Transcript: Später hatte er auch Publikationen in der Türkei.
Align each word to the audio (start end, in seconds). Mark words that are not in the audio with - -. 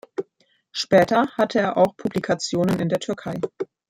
Später 0.71 1.27
hatte 1.37 1.59
er 1.59 1.77
auch 1.77 1.95
Publikationen 1.95 2.79
in 2.79 2.89
der 2.89 2.97
Türkei. 2.99 3.39